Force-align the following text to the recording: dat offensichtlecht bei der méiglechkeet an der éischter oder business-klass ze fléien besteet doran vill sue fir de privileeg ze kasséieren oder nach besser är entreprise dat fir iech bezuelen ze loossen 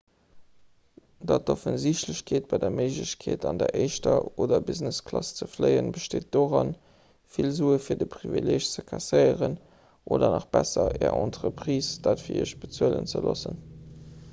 dat 1.31 1.49
offensichtlecht 1.53 2.47
bei 2.53 2.57
der 2.63 2.71
méiglechkeet 2.77 3.45
an 3.49 3.59
der 3.61 3.69
éischter 3.81 4.15
oder 4.45 4.59
business-klass 4.69 5.29
ze 5.41 5.49
fléien 5.53 5.91
besteet 5.99 6.27
doran 6.37 6.73
vill 7.35 7.51
sue 7.59 7.77
fir 7.89 8.01
de 8.01 8.09
privileeg 8.17 8.67
ze 8.71 8.87
kasséieren 8.93 9.55
oder 10.15 10.33
nach 10.37 10.51
besser 10.61 10.89
är 11.09 11.13
entreprise 11.19 11.95
dat 12.11 12.27
fir 12.27 12.41
iech 12.43 12.59
bezuelen 12.67 13.09
ze 13.17 13.25
loossen 13.31 13.65